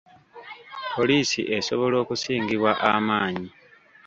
[0.95, 3.49] Poliisi esobola okusingibwa amaanyi?